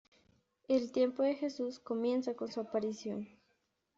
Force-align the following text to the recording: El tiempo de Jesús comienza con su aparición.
El 0.67 0.91
tiempo 0.91 1.21
de 1.21 1.35
Jesús 1.35 1.77
comienza 1.77 2.33
con 2.33 2.51
su 2.51 2.59
aparición. 2.61 3.27